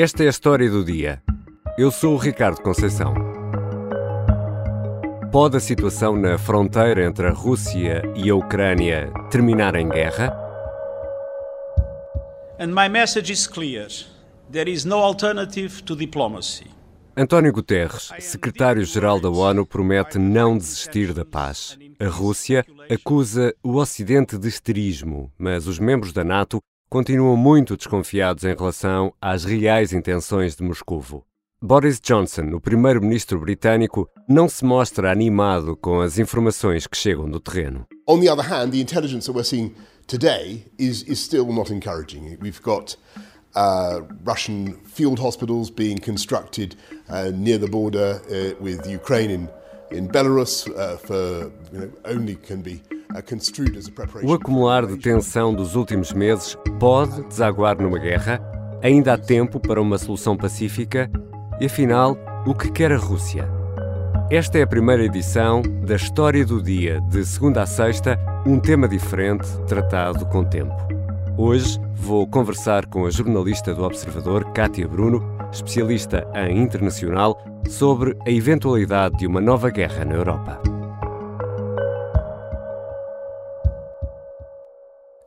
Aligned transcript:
Esta 0.00 0.22
é 0.22 0.26
a 0.28 0.30
história 0.30 0.70
do 0.70 0.84
dia. 0.84 1.20
Eu 1.76 1.90
sou 1.90 2.14
o 2.14 2.16
Ricardo 2.16 2.62
Conceição. 2.62 3.12
Pode 5.32 5.56
a 5.56 5.60
situação 5.60 6.16
na 6.16 6.38
fronteira 6.38 7.04
entre 7.04 7.26
a 7.26 7.32
Rússia 7.32 8.04
e 8.14 8.30
a 8.30 8.36
Ucrânia 8.36 9.12
terminar 9.28 9.74
em 9.74 9.88
guerra? 9.88 10.32
And 12.60 12.68
my 12.68 12.88
message 12.88 13.32
is 13.32 13.48
clear. 13.48 13.88
There 14.52 14.70
is 14.70 14.84
no 14.84 14.98
alternative 14.98 15.82
to 15.82 15.96
diplomacy. 15.96 16.66
António 17.16 17.52
Guterres, 17.52 18.12
secretário-geral 18.20 19.18
da 19.18 19.28
ONU, 19.28 19.66
promete 19.66 20.16
não 20.16 20.56
desistir 20.56 21.12
da 21.12 21.24
paz. 21.24 21.76
A 21.98 22.06
Rússia 22.06 22.64
acusa 22.88 23.52
o 23.64 23.74
Ocidente 23.74 24.38
de 24.38 24.46
esterismo, 24.46 25.32
mas 25.36 25.66
os 25.66 25.80
membros 25.80 26.12
da 26.12 26.22
NATO 26.22 26.62
continuam 26.88 27.36
muito 27.36 27.76
desconfiados 27.76 28.44
em 28.44 28.54
relação 28.54 29.12
às 29.20 29.44
reais 29.44 29.92
intenções 29.92 30.56
de 30.56 30.62
Moscovo. 30.62 31.24
Boris 31.60 32.00
Johnson, 32.00 32.54
o 32.54 32.60
primeiro-ministro 32.60 33.40
britânico, 33.40 34.08
não 34.28 34.48
se 34.48 34.64
mostra 34.64 35.10
animado 35.10 35.76
com 35.76 36.00
as 36.00 36.18
informações 36.18 36.86
que 36.86 36.96
chegam 36.96 37.28
do 37.28 37.40
terreno. 37.40 37.86
On 38.08 38.20
the 38.20 38.32
other 38.32 38.44
hand, 38.44 38.70
the 38.70 38.80
intelligence 38.80 39.26
that 39.26 39.36
we're 39.36 39.44
seeing 39.44 39.74
today 40.06 40.64
is, 40.78 41.02
is 41.08 41.18
still 41.18 41.46
not 41.52 41.72
encouraging. 41.72 42.38
We've 42.40 42.62
got 42.62 42.96
uh, 43.56 44.02
Russian 44.24 44.74
field 44.84 45.18
hospitals 45.20 45.68
being 45.68 45.98
constructed 45.98 46.76
uh, 47.10 47.32
near 47.34 47.58
the 47.58 47.68
border 47.68 48.20
uh, 48.30 48.54
with 48.62 48.86
Ukraine 48.86 49.30
in, 49.30 49.48
in 49.90 50.08
Belarus 50.08 50.68
uh, 50.68 50.96
for 50.96 51.50
you 51.72 51.80
know, 51.80 51.90
only 52.04 52.36
can 52.36 52.62
be 52.62 52.80
O 54.22 54.34
acumular 54.34 54.86
de 54.86 54.96
tensão 54.98 55.54
dos 55.54 55.74
últimos 55.74 56.12
meses 56.12 56.56
pode 56.78 57.22
desaguar 57.24 57.80
numa 57.80 57.98
guerra? 57.98 58.40
Ainda 58.82 59.14
há 59.14 59.18
tempo 59.18 59.58
para 59.58 59.80
uma 59.80 59.96
solução 59.96 60.36
pacífica? 60.36 61.10
E 61.58 61.66
afinal, 61.66 62.16
o 62.46 62.54
que 62.54 62.70
quer 62.70 62.92
a 62.92 62.98
Rússia? 62.98 63.48
Esta 64.30 64.58
é 64.58 64.62
a 64.62 64.66
primeira 64.66 65.04
edição 65.04 65.62
da 65.86 65.96
História 65.96 66.44
do 66.44 66.62
Dia, 66.62 67.00
de 67.08 67.24
segunda 67.24 67.62
a 67.62 67.66
sexta, 67.66 68.18
um 68.46 68.60
tema 68.60 68.86
diferente, 68.86 69.48
tratado 69.66 70.26
com 70.26 70.44
tempo. 70.44 70.76
Hoje 71.36 71.80
vou 71.94 72.26
conversar 72.26 72.86
com 72.86 73.06
a 73.06 73.10
jornalista 73.10 73.74
do 73.74 73.84
Observador, 73.84 74.52
Kátia 74.52 74.86
Bruno, 74.86 75.24
especialista 75.50 76.26
em 76.34 76.58
internacional, 76.58 77.42
sobre 77.68 78.14
a 78.26 78.30
eventualidade 78.30 79.16
de 79.16 79.26
uma 79.26 79.40
nova 79.40 79.70
guerra 79.70 80.04
na 80.04 80.14
Europa. 80.14 80.77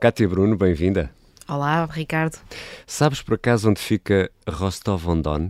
Kátia 0.02 0.28
Bruno, 0.28 0.58
bem-vinda. 0.58 1.12
Olá, 1.48 1.86
Ricardo. 1.86 2.36
Sabes 2.88 3.22
por 3.22 3.36
acaso 3.36 3.70
onde 3.70 3.80
fica 3.80 4.32
Rostov-on-Don? 4.50 5.50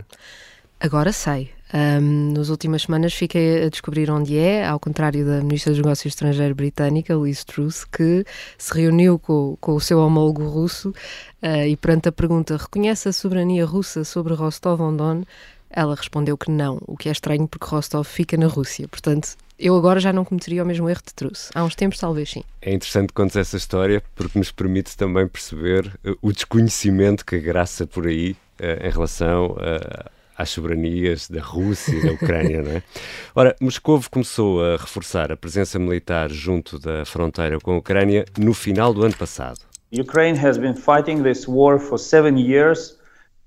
Agora 0.78 1.14
sei. 1.14 1.52
Um, 1.74 2.34
nas 2.34 2.50
últimas 2.50 2.82
semanas 2.82 3.14
fiquei 3.14 3.64
a 3.64 3.70
descobrir 3.70 4.12
onde 4.12 4.38
é, 4.38 4.68
ao 4.68 4.78
contrário 4.78 5.26
da 5.26 5.40
Ministra 5.40 5.72
dos 5.72 5.78
Negócios 5.78 6.12
Estrangeiros 6.12 6.58
britânica, 6.58 7.14
Liz 7.14 7.46
Truss, 7.46 7.86
que 7.86 8.26
se 8.58 8.74
reuniu 8.74 9.18
com, 9.18 9.56
com 9.62 9.74
o 9.74 9.80
seu 9.80 10.00
homólogo 10.00 10.44
russo 10.44 10.90
uh, 10.90 11.66
e 11.66 11.78
perante 11.78 12.10
a 12.10 12.12
pergunta 12.12 12.58
reconhece 12.58 13.08
a 13.08 13.14
soberania 13.14 13.66
russa 13.66 14.04
sobre 14.04 14.34
Rostov-on-Don, 14.34 15.24
ela 15.70 15.96
respondeu 15.96 16.38
que 16.38 16.52
não, 16.52 16.78
o 16.86 16.98
que 16.98 17.08
é 17.08 17.14
estranho 17.14 17.48
porque 17.48 17.66
Rostov 17.66 18.06
fica 18.06 18.36
na 18.36 18.48
Rússia. 18.48 18.86
Portanto, 18.90 19.38
eu 19.62 19.76
agora 19.78 20.00
já 20.00 20.12
não 20.12 20.26
cometeria 20.26 20.64
o 20.64 20.66
mesmo 20.66 20.90
erro 20.90 21.02
de 21.06 21.14
Truss. 21.14 21.50
Há 21.54 21.64
uns 21.64 21.76
tempos, 21.76 22.00
talvez 22.00 22.32
sim. 22.32 22.44
É 22.62 22.74
interessante 22.74 23.14
contar 23.14 23.40
essa 23.40 23.58
história 23.58 24.04
porque 24.16 24.38
nos 24.38 24.52
permite 24.52 24.98
também 24.98 25.28
perceber 25.28 25.88
uh, 26.06 26.18
o 26.22 26.32
desconhecimento 26.32 27.26
que 27.26 27.40
graça 27.40 27.86
por 27.86 28.08
aí 28.08 28.32
uh, 28.60 28.86
em 28.86 28.90
relação 28.90 29.56
a 29.60 30.10
às 30.42 30.50
soberanias 30.50 31.30
da 31.30 31.42
Rússia 31.42 31.96
e 31.96 32.04
da 32.04 32.14
Ucrânia, 32.14 32.62
não 32.62 32.72
é? 32.72 32.84
Ora, 33.36 33.56
Moscou 33.62 34.02
começou 34.10 34.64
a 34.64 34.78
reforçar 34.78 35.32
a 35.32 35.38
presença 35.38 35.78
militar 35.78 36.30
junto 36.30 36.80
da 36.80 37.06
fronteira 37.06 37.60
com 37.60 37.74
a 37.74 37.78
Ucrânia 37.78 38.26
no 38.38 38.54
final 38.54 38.94
do 38.94 39.04
ano 39.04 39.16
passado. 39.16 39.60
Ukraine 39.94 40.40
has 40.40 40.58
been 40.58 40.76
fighting 40.76 41.22
this 41.22 41.48
war 41.48 41.78
for 41.78 42.00
seven 42.00 42.38
years. 42.38 42.98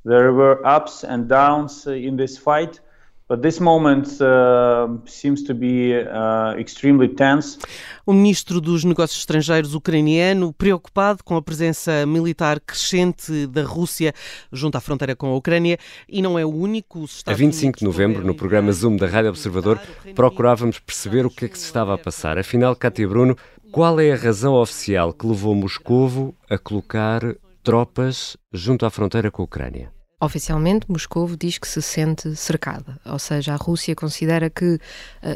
There 0.05 0.33
were 0.33 0.61
ups 0.65 1.05
and 1.05 1.25
downs 1.27 1.87
in 1.87 2.17
this 2.17 2.37
fight. 2.37 2.81
But 3.27 3.41
this 3.41 3.59
moment 3.59 4.21
uh, 4.21 4.99
seems 5.07 5.43
to 5.45 5.55
be 5.55 5.95
uh, 5.95 6.61
extremely 6.61 7.09
tense. 7.09 7.59
O 8.05 8.13
ministro 8.13 8.61
dos 8.61 8.85
Negócios 8.85 9.19
Estrangeiros 9.21 9.75
ucraniano 9.75 10.53
preocupado 10.53 11.25
com 11.25 11.35
a 11.35 11.41
presença 11.41 12.05
militar 12.05 12.61
crescente 12.61 13.47
da 13.47 13.63
Rússia 13.63 14.13
junto 14.53 14.77
à 14.77 14.81
fronteira 14.81 15.17
com 15.17 15.29
a 15.29 15.37
Ucrânia 15.37 15.79
e 16.07 16.21
não 16.21 16.39
é 16.39 16.45
o 16.45 16.51
único. 16.51 17.07
A 17.25 17.33
25 17.33 17.79
de 17.79 17.85
novembro, 17.87 18.23
no 18.27 18.35
programa 18.35 18.71
Zoom 18.73 18.97
da 18.97 19.07
Rádio 19.07 19.31
Observador, 19.31 19.81
procurávamos 20.15 20.79
perceber 20.79 21.25
o 21.25 21.31
que 21.31 21.47
é 21.47 21.49
que 21.49 21.59
se 21.59 21.65
estava 21.65 21.95
a 21.95 21.99
passar. 21.99 22.37
Afinal, 22.37 22.77
Cátia 22.77 23.09
Bruno, 23.09 23.39
qual 23.73 23.99
é 24.01 24.13
a 24.13 24.17
razão 24.17 24.53
oficial 24.53 25.15
que 25.15 25.27
levou 25.27 25.55
Moscovo 25.55 26.35
a 26.51 26.59
colocar 26.59 27.23
tropas 27.63 28.37
junto 28.53 28.85
à 28.85 28.91
fronteira 28.91 29.31
com 29.31 29.41
a 29.41 29.47
Ucrânia? 29.47 29.91
Oficialmente, 30.21 30.87
Moscou 30.89 31.37
diz 31.37 31.59
que 31.59 31.69
se 31.69 31.83
sente 31.83 32.35
cercada, 32.37 32.99
ou 33.05 33.19
seja, 33.19 33.53
a 33.53 33.57
Rússia 33.57 33.95
considera 33.95 34.49
que 34.49 34.79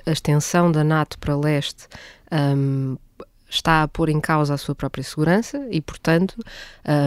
a 0.06 0.11
extensão 0.11 0.71
da 0.72 0.83
NATO 0.83 1.19
para 1.19 1.37
leste 1.37 1.87
um, 2.33 2.97
está 3.50 3.83
a 3.83 3.88
pôr 3.88 4.09
em 4.09 4.21
causa 4.21 4.55
a 4.55 4.59
sua 4.59 4.75
própria 4.75 5.03
segurança 5.03 5.67
e, 5.71 5.81
portanto, 5.81 6.37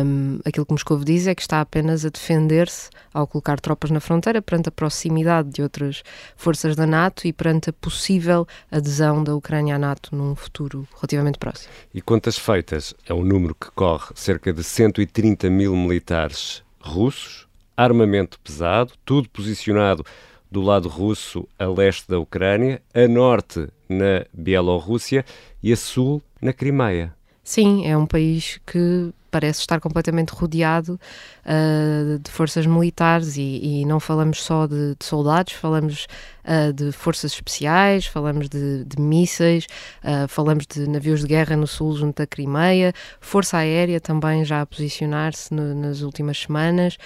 um, 0.06 0.40
aquilo 0.44 0.66
que 0.66 0.72
Moscou 0.72 0.98
diz 1.04 1.28
é 1.28 1.36
que 1.36 1.42
está 1.42 1.62
apenas 1.62 2.06
a 2.06 2.10
defender-se 2.10 2.90
ao 3.14 3.28
colocar 3.28 3.60
tropas 3.60 3.92
na 3.92 4.00
fronteira 4.00 4.42
perante 4.42 4.70
a 4.70 4.72
proximidade 4.72 5.50
de 5.50 5.62
outras 5.62 6.04
forças 6.36 6.76
da 6.76 6.88
NATO 6.88 7.28
e 7.28 7.34
perante 7.34 7.70
a 7.70 7.74
possível 7.74 8.48
adesão 8.72 9.24
da 9.24 9.36
Ucrânia 9.36 9.76
à 9.76 9.80
NATO 9.80 10.16
num 10.16 10.36
futuro 10.36 10.88
relativamente 10.96 11.38
próximo. 11.38 11.72
E 11.94 12.02
contas 12.02 12.38
feitas, 12.38 12.94
é 13.08 13.14
um 13.14 13.24
número 13.24 13.56
que 13.56 13.70
corre 13.72 14.14
cerca 14.16 14.52
de 14.52 14.64
130 14.64 15.50
mil 15.50 15.76
militares 15.76 16.64
russos 16.80 17.51
armamento 17.84 18.40
pesado, 18.40 18.94
tudo 19.04 19.30
posicionado 19.30 20.06
do 20.50 20.62
lado 20.62 20.90
russo 20.90 21.48
a 21.58 21.66
leste 21.66 22.08
da 22.10 22.20
Ucrânia, 22.20 22.82
a 22.94 23.08
norte 23.08 23.68
na 23.88 24.26
Bielorrússia 24.34 25.26
e 25.64 25.72
a 25.72 25.78
sul 25.78 26.22
na 26.42 26.52
Crimeia. 26.52 27.14
Sim, 27.44 27.86
é 27.88 27.98
um 27.98 28.06
país 28.06 28.60
que 28.66 29.14
parece 29.32 29.62
estar 29.62 29.80
completamente 29.80 30.30
rodeado 30.32 31.00
uh, 31.46 32.20
de 32.20 32.30
forças 32.30 32.66
militares 32.66 33.38
e, 33.38 33.82
e, 33.82 33.86
não 33.86 34.00
falamos 34.00 34.44
só 34.44 34.68
de, 34.68 34.96
de 35.00 35.06
soldados, 35.06 35.54
falamos 35.54 36.06
uh, 36.44 36.74
de 36.74 36.92
forças 36.92 37.32
especiais, 37.32 38.06
falamos 38.06 38.50
de, 38.50 38.84
de 38.84 39.02
mísseis, 39.02 39.66
uh, 40.04 40.28
falamos 40.28 40.68
de 40.68 40.88
navios 40.88 41.22
de 41.22 41.28
guerra 41.28 41.56
no 41.56 41.66
sul 41.66 41.96
junto 41.96 42.18
da 42.18 42.28
Crimeia, 42.28 42.94
força 43.22 43.58
aérea 43.58 44.02
também 44.02 44.44
já 44.44 44.62
a 44.62 44.66
posicionar-se 44.66 45.54
nas 45.54 46.02
últimas 46.02 46.38
semanas 46.38 46.98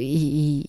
e, 0.00 0.66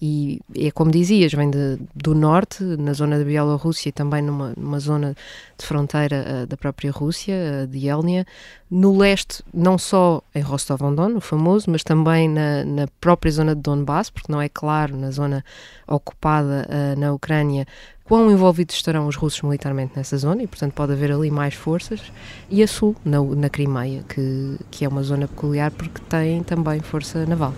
e, 0.53 0.67
é 0.67 0.71
como 0.71 0.91
dizias, 0.91 1.33
vem 1.33 1.49
de, 1.49 1.79
do 1.95 2.13
norte, 2.13 2.63
na 2.63 2.93
zona 2.93 3.17
da 3.17 3.25
Bielorrússia 3.25 3.89
e 3.89 3.91
também 3.91 4.21
numa, 4.21 4.53
numa 4.55 4.79
zona 4.79 5.15
de 5.57 5.65
fronteira 5.65 6.45
da 6.45 6.55
própria 6.55 6.91
Rússia, 6.91 7.67
de 7.67 7.87
Elnia, 7.87 8.25
no 8.69 8.97
leste, 8.97 9.43
não 9.53 9.77
só 9.77 10.21
em 10.35 10.41
Rostov-on-Don, 10.41 11.15
o 11.15 11.21
famoso, 11.21 11.71
mas 11.71 11.83
também 11.83 12.27
na, 12.27 12.65
na, 12.65 12.87
própria 12.99 13.31
zona 13.31 13.55
de 13.55 13.61
Donbass, 13.61 14.09
porque 14.09 14.31
não 14.31 14.41
é 14.41 14.49
claro 14.49 14.95
na 14.95 15.09
zona 15.09 15.43
ocupada 15.87 16.67
uh, 16.67 16.99
na 16.99 17.13
Ucrânia 17.13 17.65
quão 18.03 18.31
envolvidos 18.31 18.75
estarão 18.75 19.07
os 19.07 19.15
russos 19.15 19.41
militarmente 19.41 19.93
nessa 19.95 20.17
zona 20.17 20.43
e, 20.43 20.47
portanto, 20.47 20.73
pode 20.73 20.93
haver 20.93 21.11
ali 21.11 21.29
mais 21.29 21.53
forças. 21.53 22.01
E 22.49 22.63
a 22.63 22.67
sul, 22.67 22.95
na, 23.03 23.21
na 23.21 23.49
Crimeia, 23.49 24.03
que, 24.07 24.57
que 24.71 24.85
é 24.85 24.87
uma 24.87 25.03
zona 25.03 25.27
peculiar 25.27 25.71
porque 25.71 26.01
tem 26.09 26.43
também 26.43 26.79
força 26.79 27.25
naval. 27.25 27.53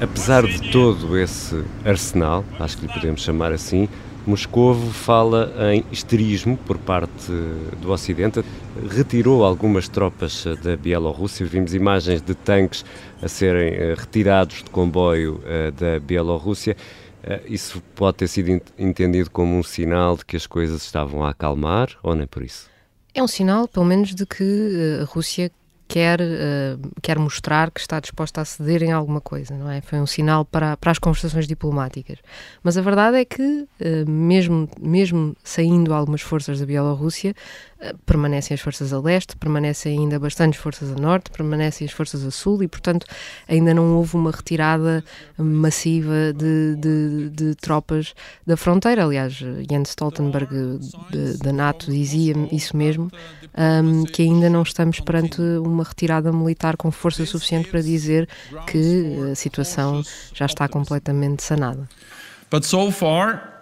Apesar 0.00 0.44
de 0.44 0.70
todo 0.70 1.16
esse 1.18 1.64
arsenal, 1.84 2.44
acho 2.58 2.78
que 2.78 2.86
lhe 2.86 2.92
podemos 2.92 3.22
chamar 3.22 3.52
assim, 3.52 3.88
Moscovo 4.26 4.90
fala 4.90 5.52
em 5.74 5.84
histerismo 5.92 6.56
por 6.56 6.78
parte 6.78 7.30
do 7.80 7.92
Ocidente. 7.92 8.42
Retirou 8.90 9.44
algumas 9.44 9.86
tropas 9.86 10.44
da 10.62 10.76
Bielorrússia. 10.76 11.44
Vimos 11.44 11.74
imagens 11.74 12.22
de 12.22 12.34
tanques 12.34 12.84
a 13.22 13.28
serem 13.28 13.74
eh, 13.74 13.94
retirados 13.94 14.62
de 14.62 14.70
comboio 14.70 15.42
eh, 15.44 15.70
da 15.72 16.00
Bielorrússia. 16.00 16.74
Eh, 17.22 17.42
isso 17.48 17.82
pode 17.94 18.16
ter 18.18 18.28
sido 18.28 18.62
entendido 18.78 19.30
como 19.30 19.58
um 19.58 19.62
sinal 19.62 20.16
de 20.16 20.24
que 20.24 20.36
as 20.36 20.46
coisas 20.46 20.82
estavam 20.82 21.22
a 21.22 21.30
acalmar 21.30 21.90
ou 22.02 22.14
nem 22.14 22.26
por 22.26 22.42
isso? 22.42 22.70
É 23.12 23.22
um 23.22 23.28
sinal, 23.28 23.68
pelo 23.68 23.84
menos, 23.84 24.14
de 24.14 24.24
que 24.24 25.00
a 25.02 25.04
Rússia 25.04 25.50
quer, 25.86 26.20
uh, 26.20 26.90
quer 27.02 27.18
mostrar 27.18 27.70
que 27.70 27.80
está 27.80 28.00
disposta 28.00 28.40
a 28.40 28.44
ceder 28.44 28.82
em 28.82 28.92
alguma 28.92 29.20
coisa, 29.20 29.54
não 29.54 29.70
é? 29.70 29.80
Foi 29.80 30.00
um 30.00 30.06
sinal 30.06 30.44
para, 30.44 30.76
para 30.76 30.90
as 30.90 30.98
conversações 30.98 31.46
diplomáticas. 31.46 32.18
Mas 32.62 32.76
a 32.76 32.82
verdade 32.82 33.18
é 33.18 33.24
que, 33.24 33.42
uh, 33.42 34.10
mesmo, 34.10 34.68
mesmo 34.80 35.36
saindo 35.42 35.92
algumas 35.92 36.20
forças 36.20 36.58
da 36.58 36.66
Bielorrússia, 36.66 37.34
uh, 37.80 37.96
permanecem 38.06 38.54
as 38.54 38.60
forças 38.60 38.92
a 38.92 39.00
leste, 39.00 39.36
permanecem 39.36 39.98
ainda 39.98 40.18
bastantes 40.18 40.58
forças 40.58 40.90
a 40.90 40.96
norte, 40.96 41.30
permanecem 41.30 41.86
as 41.86 41.92
forças 41.92 42.24
a 42.24 42.30
sul 42.30 42.62
e, 42.62 42.68
portanto, 42.68 43.06
ainda 43.48 43.74
não 43.74 43.96
houve 43.96 44.16
uma 44.16 44.30
retirada 44.30 45.04
massiva 45.36 46.32
de, 46.34 46.76
de, 46.76 47.30
de 47.30 47.54
tropas 47.56 48.14
da 48.46 48.56
fronteira. 48.56 49.04
Aliás, 49.04 49.34
Jens 49.34 49.90
Stoltenberg 49.90 50.78
da 51.42 51.52
NATO 51.52 51.90
dizia 51.90 52.34
isso 52.50 52.76
mesmo, 52.76 53.10
um, 53.56 54.04
que 54.04 54.22
ainda 54.22 54.48
não 54.48 54.62
estamos 54.62 55.00
perante 55.00 55.40
uma 55.40 55.73
retirada 55.82 56.32
militar 56.32 56.76
com 56.76 56.90
força 56.90 57.24
suficiente 57.26 57.68
para 57.68 57.80
dizer 57.80 58.28
que 58.66 59.30
a 59.32 59.34
situação 59.34 60.02
já 60.32 60.46
está 60.46 60.68
completamente 60.68 61.42
sanada. 61.42 61.88
But 62.50 62.64
so 62.64 62.90
far 62.92 63.54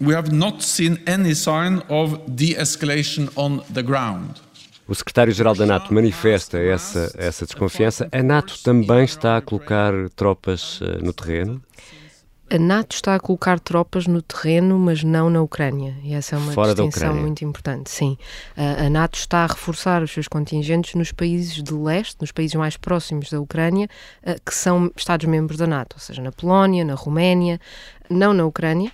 we 0.00 0.14
have 0.14 0.32
not 0.32 0.64
seen 0.64 0.98
any 1.06 1.34
sign 1.34 1.82
of 1.88 2.18
de-escalation 2.26 3.28
on 3.36 3.58
the 3.72 3.82
ground. 3.82 4.40
O 4.88 4.94
secretário-geral 4.94 5.54
da 5.54 5.64
NATO 5.64 5.94
manifesta 5.94 6.58
essa, 6.58 7.12
essa 7.16 7.46
desconfiança. 7.46 8.08
A 8.10 8.22
NATO 8.22 8.60
também 8.62 9.04
está 9.04 9.36
a 9.36 9.40
colocar 9.40 9.92
tropas 10.16 10.80
uh, 10.80 11.02
no 11.02 11.12
terreno? 11.12 11.62
A 12.54 12.58
NATO 12.58 12.94
está 12.94 13.14
a 13.14 13.20
colocar 13.20 13.58
tropas 13.58 14.06
no 14.06 14.20
terreno, 14.20 14.78
mas 14.78 15.02
não 15.02 15.30
na 15.30 15.40
Ucrânia. 15.40 15.96
E 16.02 16.12
essa 16.12 16.36
é 16.36 16.38
uma 16.38 16.52
Fora 16.52 16.74
distinção 16.74 17.14
muito 17.14 17.42
importante. 17.42 17.90
Sim. 17.90 18.18
A 18.54 18.90
NATO 18.90 19.18
está 19.18 19.38
a 19.38 19.46
reforçar 19.46 20.02
os 20.02 20.10
seus 20.10 20.28
contingentes 20.28 20.94
nos 20.94 21.12
países 21.12 21.62
de 21.62 21.72
leste, 21.72 22.20
nos 22.20 22.30
países 22.30 22.54
mais 22.54 22.76
próximos 22.76 23.30
da 23.30 23.40
Ucrânia, 23.40 23.88
que 24.44 24.54
são 24.54 24.92
Estados-membros 24.94 25.56
da 25.56 25.66
NATO, 25.66 25.96
ou 25.96 26.00
seja, 26.00 26.20
na 26.20 26.30
Polónia, 26.30 26.84
na 26.84 26.94
Roménia, 26.94 27.58
não 28.10 28.34
na 28.34 28.44
Ucrânia. 28.44 28.92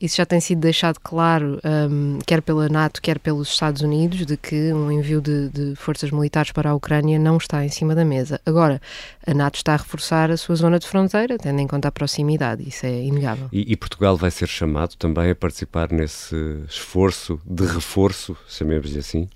Isso 0.00 0.16
já 0.16 0.26
tem 0.26 0.40
sido 0.40 0.60
deixado 0.60 0.98
claro, 1.00 1.60
um, 1.64 2.18
quer 2.26 2.42
pela 2.42 2.68
NATO, 2.68 3.00
quer 3.00 3.18
pelos 3.18 3.48
Estados 3.48 3.80
Unidos, 3.80 4.26
de 4.26 4.36
que 4.36 4.72
um 4.72 4.90
envio 4.90 5.20
de, 5.20 5.48
de, 5.50 5.76
forças 5.76 6.10
militares 6.10 6.50
para 6.50 6.70
a 6.70 6.74
Ucrânia 6.74 7.18
não 7.18 7.36
está 7.36 7.64
em 7.64 7.68
cima 7.68 7.94
da 7.94 8.04
mesa. 8.04 8.40
Agora, 8.44 8.80
a 9.24 9.32
NATO 9.32 9.56
está 9.56 9.74
a 9.74 9.76
reforçar 9.76 10.30
a 10.30 10.36
sua 10.36 10.56
zona 10.56 10.78
de 10.78 10.86
fronteira, 10.86 11.38
tendo 11.38 11.60
em 11.60 11.66
conta 11.66 11.88
a 11.88 11.92
proximidade, 11.92 12.68
isso 12.68 12.84
é 12.84 13.02
inegável. 13.02 13.48
E, 13.52 13.72
e 13.72 13.76
Portugal 13.76 14.16
vai 14.16 14.30
ser 14.30 14.48
chamado 14.48 14.96
também 14.96 15.30
a 15.30 15.34
participar 15.34 15.92
nesse 15.92 16.34
esforço 16.68 17.40
de 17.44 17.64
reforço, 17.64 18.36
chamemos-lhe 18.48 18.98
assim? 18.98 19.28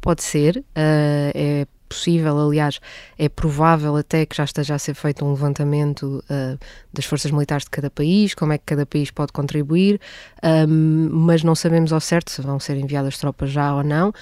Pode 0.00 0.22
ser, 0.22 0.58
uh, 0.58 0.62
é 0.76 1.66
possível, 1.92 2.38
aliás, 2.38 2.80
é 3.18 3.28
provável 3.28 3.96
até 3.96 4.24
que 4.24 4.34
já 4.34 4.44
esteja 4.44 4.74
a 4.74 4.78
ser 4.78 4.94
feito 4.94 5.24
um 5.24 5.30
levantamento 5.32 6.24
uh, 6.24 6.58
das 6.92 7.04
forças 7.04 7.30
militares 7.30 7.64
de 7.64 7.70
cada 7.70 7.90
país, 7.90 8.34
como 8.34 8.52
é 8.52 8.58
que 8.58 8.64
cada 8.64 8.86
país 8.86 9.10
pode 9.10 9.32
contribuir, 9.32 10.00
um, 10.42 11.10
mas 11.12 11.44
não 11.44 11.54
sabemos 11.54 11.92
ao 11.92 12.00
certo 12.00 12.30
se 12.30 12.40
vão 12.40 12.58
ser 12.58 12.76
enviadas 12.76 13.18
tropas 13.18 13.50
já 13.50 13.74
ou 13.74 13.84
não. 13.84 14.12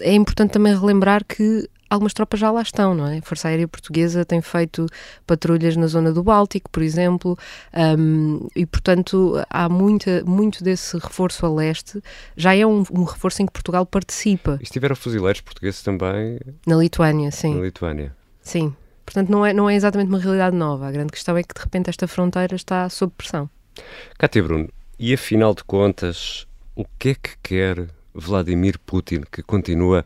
É 0.00 0.14
importante 0.14 0.52
também 0.52 0.78
relembrar 0.78 1.24
que 1.24 1.68
algumas 1.88 2.12
tropas 2.12 2.40
já 2.40 2.50
lá 2.50 2.62
estão, 2.62 2.94
não 2.94 3.06
é? 3.06 3.18
A 3.18 3.22
Força 3.22 3.48
Aérea 3.48 3.68
Portuguesa 3.68 4.24
tem 4.24 4.40
feito 4.40 4.86
patrulhas 5.26 5.76
na 5.76 5.86
zona 5.86 6.12
do 6.12 6.22
Báltico, 6.22 6.70
por 6.70 6.82
exemplo, 6.82 7.38
um, 7.98 8.46
e 8.54 8.66
portanto 8.66 9.42
há 9.48 9.68
muita, 9.68 10.24
muito 10.24 10.62
desse 10.62 10.98
reforço 10.98 11.46
a 11.46 11.52
leste, 11.52 12.02
já 12.36 12.54
é 12.54 12.66
um, 12.66 12.84
um 12.90 13.04
reforço 13.04 13.42
em 13.42 13.46
que 13.46 13.52
Portugal 13.52 13.86
participa. 13.86 14.58
E 14.60 14.64
estiveram 14.64 14.96
fuzileiros 14.96 15.40
portugueses 15.40 15.82
também? 15.82 16.38
Na 16.66 16.76
Lituânia, 16.76 17.30
sim. 17.30 17.54
Na 17.54 17.62
Lituânia. 17.62 18.14
Sim. 18.40 18.74
Portanto, 19.04 19.28
não 19.28 19.44
é, 19.44 19.52
não 19.52 19.68
é 19.68 19.74
exatamente 19.74 20.08
uma 20.08 20.18
realidade 20.18 20.56
nova. 20.56 20.88
A 20.88 20.90
grande 20.90 21.12
questão 21.12 21.36
é 21.36 21.42
que, 21.42 21.54
de 21.54 21.60
repente, 21.60 21.90
esta 21.90 22.08
fronteira 22.08 22.56
está 22.56 22.88
sob 22.88 23.12
pressão. 23.16 23.50
Cátia 24.18 24.42
Bruno, 24.42 24.68
e 24.98 25.12
afinal 25.12 25.54
de 25.54 25.62
contas, 25.64 26.46
o 26.74 26.84
que 26.98 27.10
é 27.10 27.14
que 27.14 27.36
quer 27.42 27.88
Vladimir 28.14 28.78
Putin, 28.78 29.22
que 29.30 29.42
continua 29.42 30.04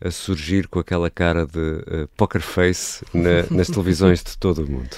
a 0.00 0.10
surgir 0.10 0.68
com 0.68 0.78
aquela 0.78 1.10
cara 1.10 1.44
de 1.44 1.58
uh, 1.58 2.08
poker 2.16 2.40
face 2.40 3.04
na, 3.12 3.44
nas 3.50 3.68
televisões 3.68 4.22
de 4.22 4.38
todo 4.38 4.64
o 4.64 4.70
mundo? 4.70 4.96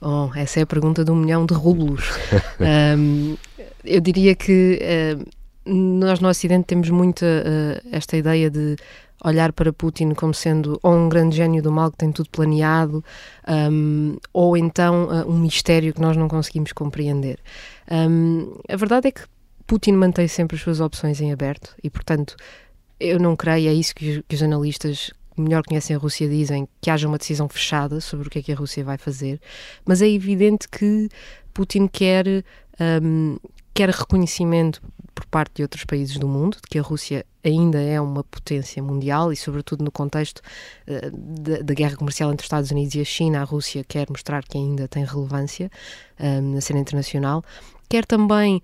Oh, 0.00 0.30
essa 0.36 0.60
é 0.60 0.62
a 0.62 0.66
pergunta 0.66 1.04
de 1.04 1.10
um 1.10 1.16
milhão 1.16 1.46
de 1.46 1.54
rublos. 1.54 2.04
um, 2.98 3.36
eu 3.82 4.00
diria 4.00 4.34
que 4.34 4.78
uh, 4.82 5.24
nós 5.64 6.20
no 6.20 6.28
Ocidente 6.28 6.66
temos 6.66 6.90
muito 6.90 7.22
uh, 7.22 7.88
esta 7.90 8.16
ideia 8.16 8.50
de 8.50 8.76
olhar 9.24 9.52
para 9.52 9.72
Putin 9.72 10.12
como 10.12 10.34
sendo 10.34 10.78
ou 10.82 10.92
um 10.92 11.08
grande 11.08 11.36
gênio 11.36 11.62
do 11.62 11.72
mal 11.72 11.90
que 11.90 11.96
tem 11.96 12.12
tudo 12.12 12.28
planeado, 12.30 13.02
um, 13.48 14.16
ou 14.32 14.56
então 14.56 15.06
uh, 15.06 15.30
um 15.30 15.38
mistério 15.38 15.94
que 15.94 16.00
nós 16.00 16.16
não 16.16 16.28
conseguimos 16.28 16.72
compreender. 16.72 17.38
Um, 17.90 18.58
a 18.68 18.76
verdade 18.76 19.08
é 19.08 19.12
que 19.12 19.22
Putin 19.66 19.92
mantém 19.92 20.28
sempre 20.28 20.56
as 20.56 20.62
suas 20.62 20.80
opções 20.80 21.20
em 21.20 21.32
aberto 21.32 21.74
e, 21.82 21.90
portanto, 21.90 22.36
eu 22.98 23.18
não 23.18 23.36
creio, 23.36 23.68
é 23.68 23.74
isso 23.74 23.94
que 23.94 24.18
os, 24.18 24.24
que 24.28 24.34
os 24.34 24.42
analistas 24.42 25.10
melhor 25.36 25.62
conhecem 25.62 25.94
a 25.94 25.98
Rússia 25.98 26.28
dizem 26.28 26.68
que 26.80 26.90
haja 26.90 27.06
uma 27.06 27.18
decisão 27.18 27.48
fechada 27.48 28.00
sobre 28.00 28.28
o 28.28 28.30
que 28.30 28.38
é 28.38 28.42
que 28.42 28.52
a 28.52 28.56
Rússia 28.56 28.84
vai 28.84 28.96
fazer, 28.96 29.40
mas 29.84 30.00
é 30.00 30.08
evidente 30.08 30.68
que 30.68 31.08
Putin 31.52 31.86
quer, 31.86 32.26
um, 33.02 33.36
quer 33.74 33.90
reconhecimento 33.90 34.80
por 35.14 35.26
parte 35.26 35.56
de 35.56 35.62
outros 35.62 35.84
países 35.84 36.18
do 36.18 36.28
mundo, 36.28 36.56
de 36.56 36.68
que 36.68 36.78
a 36.78 36.82
Rússia 36.82 37.24
ainda 37.48 37.80
é 37.80 38.00
uma 38.00 38.24
potência 38.24 38.82
mundial 38.82 39.32
e, 39.32 39.36
sobretudo, 39.36 39.84
no 39.84 39.90
contexto 39.90 40.40
uh, 40.86 41.62
da, 41.62 41.74
guerra 41.74 41.96
comercial 41.96 42.30
entre 42.32 42.42
os 42.42 42.46
Estados 42.46 42.70
Unidos 42.70 42.94
e 42.94 43.00
a 43.00 43.04
China, 43.04 43.40
a 43.40 43.44
Rússia 43.44 43.84
quer 43.84 44.06
mostrar 44.10 44.42
que 44.42 44.58
ainda 44.58 44.88
tem 44.88 45.04
relevância 45.04 45.70
um, 46.20 46.54
na 46.54 46.60
cena 46.60 46.80
internacional. 46.80 47.42
Quer 47.88 48.04
também, 48.04 48.62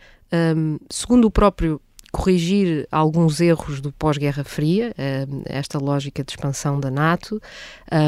um, 0.57 0.79
segundo 0.91 1.27
o 1.27 1.31
próprio 1.31 1.81
corrigir 2.13 2.87
alguns 2.93 3.41
erros 3.41 3.81
do 3.81 3.91
pós-Guerra 3.91 4.45
Fria, 4.45 4.95
eh, 4.99 5.27
esta 5.47 5.79
lógica 5.79 6.23
de 6.23 6.31
expansão 6.31 6.79
da 6.79 6.91
NATO 6.91 7.41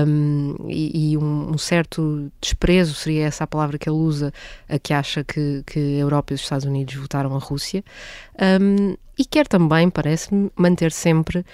um, 0.06 0.54
e, 0.68 1.12
e 1.12 1.16
um, 1.16 1.52
um, 1.52 1.58
certo 1.58 2.30
desprezo, 2.38 2.94
seria 2.94 3.24
essa 3.24 3.44
a 3.44 3.46
palavra 3.46 3.78
que 3.78 3.88
ele 3.88 3.96
usa, 3.96 4.30
a 4.68 4.78
que 4.78 4.92
acha 4.92 5.24
que, 5.24 5.62
que 5.66 5.78
a 5.78 6.00
Europa 6.00 6.34
e 6.34 6.36
os 6.36 6.42
Estados 6.42 6.66
Unidos 6.66 6.94
votaram 6.94 7.34
a 7.34 7.38
Rússia, 7.38 7.82
um, 8.60 8.94
e 9.18 9.24
quer 9.24 9.48
também, 9.48 9.88
parece-me, 9.88 10.50
manter 10.54 10.92
sempre 10.92 11.44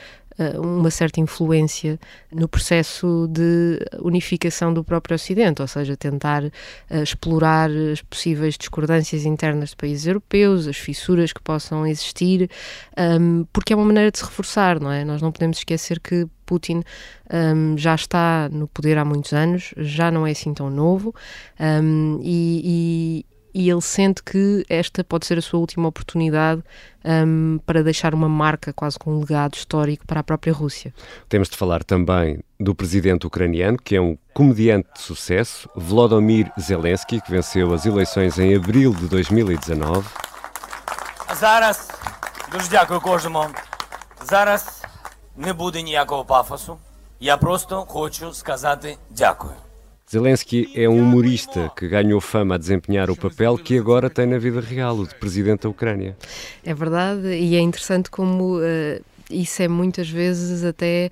uma 0.59 0.91
certa 0.91 1.21
influência 1.21 1.99
no 2.33 2.49
processo 2.49 3.29
de 3.31 3.79
unificação 4.01 4.73
do 4.73 4.83
próprio 4.83 5.15
Ocidente, 5.15 5.61
ou 5.63 5.69
seja, 5.69 5.97
tentar 5.97 6.45
uh, 6.45 6.51
explorar 7.03 7.71
as 7.71 8.03
possíveis 8.03 8.57
discordâncias 8.57 9.25
internas 9.25 9.71
de 9.71 9.77
países 9.77 10.07
europeus, 10.07 10.67
as 10.67 10.77
fissuras 10.77 11.33
que 11.33 11.41
possam 11.41 11.87
existir, 11.87 12.51
um, 13.21 13.45
porque 13.53 13.73
é 13.73 13.77
uma 13.77 13.85
maneira 13.85 14.11
de 14.11 14.19
se 14.19 14.25
reforçar, 14.25 14.81
não 14.81 14.91
é? 14.91 15.05
Nós 15.05 15.21
não 15.21 15.33
podemos 15.33 15.59
esquecer 15.59 16.01
que 16.01 16.27
Putin 16.47 16.83
um, 17.33 17.79
já 17.79 17.95
está 17.95 18.49
no 18.51 18.67
poder 18.67 18.99
há 18.99 19.05
muitos 19.05 19.33
anos, 19.33 19.73
já 19.77 20.11
não 20.11 20.27
é 20.27 20.33
assim 20.33 20.53
tão 20.53 20.69
novo 20.69 21.15
um, 21.61 22.19
e, 22.23 23.25
e 23.56 23.70
ele 23.70 23.82
sente 23.82 24.22
que 24.22 24.66
esta 24.68 25.02
pode 25.02 25.26
ser 25.26 25.38
a 25.38 25.42
sua 25.42 25.62
última 25.62 25.88
oportunidade 25.88 26.62
um, 27.06 27.58
para 27.66 27.82
deixar 27.82 28.14
uma 28.14 28.28
marca, 28.28 28.74
quase 28.74 29.00
com 29.00 29.14
um 29.16 29.20
legado 29.22 29.54
histórico 29.54 30.06
para 30.06 30.20
a 30.20 30.24
própria 30.24 30.52
Rússia. 30.52 30.94
Temos 31.30 31.48
de 31.48 31.56
falar 31.56 31.82
também 31.82 32.40
do 32.60 32.76
presidente 32.76 33.26
ucraniano, 33.26 33.78
que 33.78 33.96
é 33.96 34.02
um 34.02 34.18
comediante 34.34 34.90
de 34.96 35.02
sucesso, 35.02 35.70
Volodymyr 35.74 36.52
Zelensky, 36.60 37.22
que 37.22 37.32
venceu 37.32 37.74
as 37.74 37.86
eleições 37.86 38.38
em 38.38 38.54
abril 38.54 38.94
de 38.94 39.08
2019. 39.08 40.06
Зараз 41.40 41.90
дуже 42.52 42.70
дякую 42.70 43.00
кожному. 43.02 43.46
Зараз 44.26 44.84
не 45.38 45.54
буде 45.54 45.82
ніякого 45.82 46.26
пафосу. 46.26 46.78
Я 47.20 47.38
просто 47.38 47.86
хочу 47.88 48.34
сказати 48.34 48.98
дякую. 49.10 49.54
Zelensky 50.11 50.69
é 50.75 50.89
um 50.89 50.99
humorista 51.01 51.71
que 51.77 51.87
ganhou 51.87 52.21
fama 52.21 52.57
a 52.57 52.59
desempenhar 52.59 53.11
o 53.11 53.17
papel 53.17 53.57
que 53.57 53.79
agora 53.79 54.11
tem 54.11 54.27
na 54.27 54.39
vida 54.39 54.61
real, 54.61 54.97
o 54.97 55.07
de 55.07 55.15
presidente 55.15 55.63
da 55.63 55.69
Ucrânia. 55.69 56.17
É 56.65 56.75
verdade, 56.75 57.29
e 57.29 57.55
é 57.55 57.61
interessante 57.61 58.11
como 58.11 58.59
uh, 58.59 59.01
isso 59.31 59.63
é 59.63 59.69
muitas 59.69 60.11
vezes 60.11 60.65
até 60.65 61.11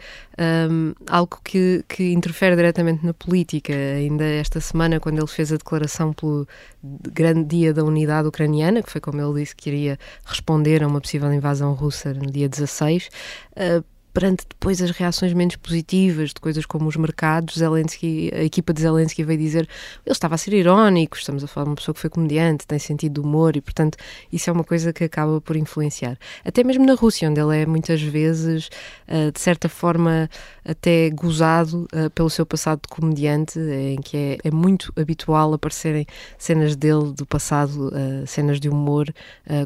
um, 0.68 0.92
algo 1.06 1.38
que, 1.44 1.84
que 1.88 2.12
interfere 2.12 2.56
diretamente 2.56 3.06
na 3.06 3.14
política. 3.14 3.72
Ainda 3.72 4.24
esta 4.24 4.60
semana, 4.60 4.98
quando 4.98 5.18
ele 5.18 5.28
fez 5.28 5.52
a 5.52 5.56
declaração 5.56 6.12
pelo 6.12 6.46
grande 6.82 7.44
dia 7.44 7.72
da 7.72 7.84
unidade 7.84 8.26
ucraniana, 8.26 8.82
que 8.82 8.90
foi 8.90 9.00
como 9.00 9.20
ele 9.20 9.40
disse 9.40 9.54
que 9.54 9.70
iria 9.70 9.98
responder 10.24 10.82
a 10.82 10.88
uma 10.88 11.00
possível 11.00 11.32
invasão 11.32 11.72
russa 11.72 12.12
no 12.12 12.30
dia 12.30 12.48
16, 12.48 13.08
uh, 13.52 13.84
perante 14.18 14.44
depois 14.48 14.82
as 14.82 14.90
reações 14.90 15.32
menos 15.32 15.54
positivas 15.54 16.30
de 16.30 16.40
coisas 16.40 16.66
como 16.66 16.88
os 16.88 16.96
mercados, 16.96 17.54
Zelensky, 17.54 18.32
a 18.34 18.42
equipa 18.42 18.74
de 18.74 18.80
Zelensky 18.80 19.22
veio 19.22 19.38
dizer 19.38 19.68
ele 20.04 20.12
estava 20.12 20.34
a 20.34 20.38
ser 20.38 20.54
irónico, 20.54 21.16
estamos 21.16 21.44
a 21.44 21.46
falar 21.46 21.66
de 21.66 21.70
uma 21.70 21.76
pessoa 21.76 21.94
que 21.94 22.00
foi 22.00 22.10
comediante, 22.10 22.66
tem 22.66 22.80
sentido 22.80 23.12
de 23.12 23.20
humor 23.20 23.56
e, 23.56 23.60
portanto, 23.60 23.96
isso 24.32 24.50
é 24.50 24.52
uma 24.52 24.64
coisa 24.64 24.92
que 24.92 25.04
acaba 25.04 25.40
por 25.40 25.54
influenciar. 25.54 26.18
Até 26.44 26.64
mesmo 26.64 26.84
na 26.84 26.94
Rússia, 26.94 27.30
onde 27.30 27.40
ele 27.40 27.58
é 27.58 27.64
muitas 27.64 28.02
vezes, 28.02 28.70
uh, 29.06 29.30
de 29.30 29.38
certa 29.38 29.68
forma, 29.68 30.28
até 30.64 31.10
gozado 31.10 31.86
uh, 31.94 32.10
pelo 32.10 32.28
seu 32.28 32.44
passado 32.44 32.80
de 32.82 32.88
comediante, 32.88 33.60
em 33.60 34.00
que 34.00 34.16
é, 34.16 34.48
é 34.48 34.50
muito 34.50 34.92
habitual 34.96 35.54
aparecerem 35.54 36.06
cenas 36.36 36.74
dele 36.74 37.12
do 37.12 37.24
passado, 37.24 37.88
uh, 37.88 38.26
cenas 38.26 38.58
de 38.58 38.68
humor, 38.68 39.06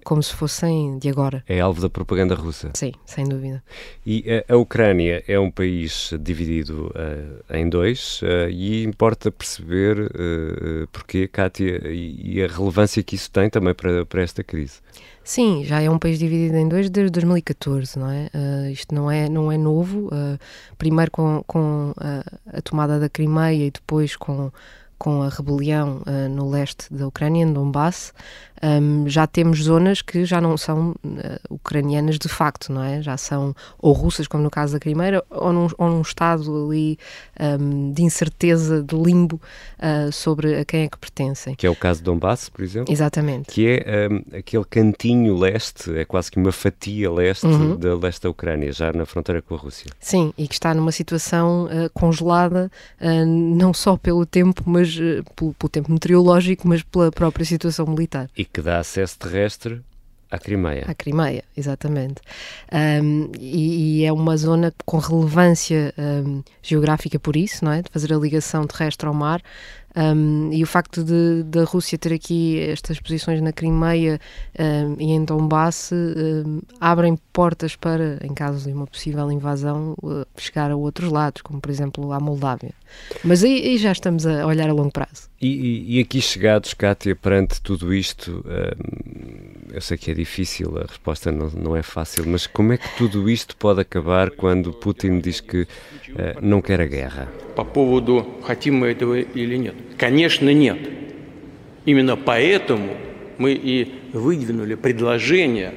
como 0.05 0.23
se 0.23 0.35
fossem 0.35 0.99
de 0.99 1.09
agora. 1.09 1.43
É 1.49 1.59
alvo 1.59 1.81
da 1.81 1.89
propaganda 1.89 2.35
russa. 2.35 2.71
Sim, 2.75 2.93
sem 3.07 3.27
dúvida. 3.27 3.63
E 4.05 4.42
a 4.49 4.57
Ucrânia 4.57 5.23
é 5.27 5.39
um 5.39 5.51
país 5.51 6.13
dividido 6.21 6.93
uh, 6.95 7.55
em 7.55 7.69
dois 7.69 8.21
uh, 8.23 8.49
e 8.51 8.85
importa 8.85 9.31
perceber 9.31 9.99
uh, 10.01 10.87
porquê, 10.93 11.29
Kátia, 11.29 11.89
e, 11.89 12.37
e, 12.37 12.43
a 12.43 12.47
relevância 12.47 13.03
que 13.03 13.15
isso 13.15 13.31
tem 13.31 13.49
também 13.51 13.75
para, 13.75 14.05
para 14.07 14.23
esta 14.23 14.43
crise. 14.43 14.81
Sim, 15.25 15.65
já 15.65 15.81
é 15.81 15.89
um 15.89 15.99
país 15.99 16.19
dividido 16.19 16.57
em 16.57 16.69
dois 16.69 16.91
desde 16.91 17.13
2014, 17.13 17.99
não 17.99 18.11
é? 18.11 18.29
isto 18.73 18.93
não 18.93 19.09
é, 19.09 19.29
não 19.29 19.53
é 19.53 19.57
novo. 19.57 20.11
primeiro 20.77 21.13
com, 21.13 21.45
com 21.47 21.95
a 22.53 22.61
tomada 22.63 22.99
da 22.99 23.09
Crimeia 23.09 23.67
e 23.67 23.71
depois 23.71 24.17
com 24.17 24.51
com 25.03 25.21
a 25.21 25.29
rebelião 25.29 26.01
uh, 26.07 26.29
no 26.29 26.49
leste 26.49 26.87
da 26.95 27.09
Ucrânia, 27.09 27.43
em 27.43 27.53
Donbass, 27.53 28.15
um, 28.63 29.09
já 29.09 29.27
temos 29.27 29.65
zonas 29.65 30.03
que 30.03 30.25
já 30.25 30.41
não 30.41 30.57
são 30.57 30.91
uh, 30.91 30.95
ucranianas 31.51 32.17
de 32.17 32.29
facto, 32.29 32.73
não 32.73 32.83
é? 32.83 33.03
Já 33.03 33.17
são 33.17 33.55
ou 33.79 33.93
russas, 33.93 34.29
como 34.29 34.45
no 34.45 34.51
caso 34.51 34.75
da 34.75 34.79
Crimeia, 34.79 35.23
ou 35.29 35.53
num, 35.53 35.69
ou 35.77 35.91
num 35.91 36.01
estado 36.01 36.67
ali 36.67 36.97
um, 37.41 37.93
de 37.93 38.03
incerteza, 38.03 38.83
de 38.83 38.95
limbo 38.95 39.41
uh, 39.79 40.13
sobre 40.13 40.61
a 40.61 40.65
quem 40.65 40.85
é 40.85 40.89
que 40.89 40.97
pertencem. 40.97 41.57
Que 41.57 41.67
é 41.67 41.71
o 41.71 41.75
caso 41.75 42.01
de 42.01 42.05
Donbass, 42.05 42.49
por 42.49 42.63
exemplo? 42.63 42.93
Exatamente. 42.93 43.53
Que 43.53 43.83
é 43.85 44.09
um, 44.09 44.39
aquele 44.39 44.65
cantinho 44.65 45.37
leste, 45.37 45.93
é 45.97 46.05
quase 46.05 46.31
que 46.31 46.39
uma 46.39 46.53
fatia 46.53 47.11
leste 47.11 47.47
uhum. 47.47 47.77
da 47.77 47.97
leste 47.97 48.23
da 48.23 48.31
Ucrânia, 48.31 48.73
já 48.73 48.93
na 48.93 49.05
fronteira 49.05 49.43
com 49.43 49.57
a 49.57 49.59
Rússia. 49.59 49.91
Sim, 49.99 50.33
e 50.39 50.47
que 50.47 50.55
está 50.55 50.73
numa 50.73 50.93
situação 50.93 51.69
congelada, 51.93 52.71
não 53.27 53.75
só 53.75 53.97
pelo 53.97 54.25
tempo, 54.25 54.63
mas 54.67 54.95
pelo, 55.35 55.55
pelo, 55.55 55.69
tempo 55.69 55.93
meteorológico, 55.93 56.69
mas 56.69 56.83
pela 56.83 57.11
própria 57.11 57.45
situação 57.45 57.87
militar. 57.87 58.29
E 58.37 58.45
que 58.53 58.61
dá 58.61 58.79
acesso 58.79 59.19
terrestre 59.19 59.83
à 60.33 60.39
Crimeia. 60.39 60.85
À 60.89 60.95
Crimeia, 60.95 61.45
exatamente. 61.55 62.23
Um, 62.73 63.31
e, 63.39 64.01
e, 64.01 64.05
é 64.07 64.13
uma 64.13 64.35
zona 64.35 64.73
com 64.87 64.97
relevância 64.97 65.93
um, 65.99 66.43
geográfica 66.63 67.19
por 67.19 67.37
isso, 67.37 67.63
não 67.63 67.73
é? 67.73 67.83
De 67.83 67.91
fazer 67.91 68.15
a 68.15 68.17
ligação 68.17 68.67
terrestre 68.67 69.07
ao 69.07 69.13
mar, 69.13 69.43
um, 69.95 70.51
e 70.51 70.63
o 70.63 70.67
facto 70.67 71.05
de 71.05 71.43
da 71.43 71.65
Rússia 71.65 71.99
ter 71.99 72.15
aqui 72.15 72.59
estas 72.61 72.99
posições 72.99 73.43
na 73.43 73.53
Crimeia 73.53 74.19
e 74.99 75.13
em 75.13 75.23
Donbass 75.23 75.91
abrem 76.81 77.19
portas 77.31 77.77
para, 77.77 78.19
em 78.23 78.33
caso 78.33 78.67
de 78.67 78.73
uma 78.73 78.87
possível 78.87 79.31
invasão, 79.31 79.95
uh, 80.03 80.27
chegar 80.39 80.71
a 80.71 80.77
outros 80.77 81.11
lados, 81.11 81.43
como 81.43 81.61
por 81.61 81.71
exemplo 81.71 82.11
a 82.13 82.19
Moldávia. 82.19 82.73
Mas 83.23 83.45
aí, 83.45 83.67
aí, 83.67 83.77
já 83.77 83.93
estamos 83.93 84.27
a 84.27 84.47
olhar 84.47 84.69
a 84.69 84.73
longo 84.73 84.91
prazo. 84.91 85.29
E, 85.41 85.49
e, 85.49 85.97
e 85.97 86.01
aqui 86.01 86.21
chegados, 86.23 86.73
Kátia, 86.73 87.15
perante 87.15 87.61
tudo 87.61 87.93
isto, 87.93 88.45
eu 89.73 89.81
sei 89.81 89.99
que 89.99 90.11
é 90.11 90.15
difícil, 90.22 90.78
a 90.78 90.86
resposta 90.86 91.32
não, 91.32 91.50
não 91.50 91.76
é 91.76 91.84
fácil, 91.84 92.26
mas 92.28 92.48
como 92.48 92.74
é 92.74 92.78
que 92.78 92.88
tudo 92.98 93.30
isto 93.30 93.56
pode 93.56 93.82
acabar 93.82 94.32
quando 94.32 94.72
Putin 94.72 95.20
diz 95.20 95.42
que 95.42 95.62
uh, 95.62 95.68
não 96.42 96.62
quer 96.62 96.82
a 96.82 96.86
guerra? 96.86 97.28
По 97.56 97.66
поводу 97.66 98.26
хотим 98.44 98.76
мы 98.76 98.88
этого 98.88 99.20
или 99.20 99.58
нет. 99.58 99.76
Конечно, 99.98 100.54
нет. 100.54 100.78
Именно 101.86 102.18
поэтому 102.18 102.96
мы 103.38 103.54
и 103.54 103.94
выдвинули 104.14 104.76
предложение 104.76 105.74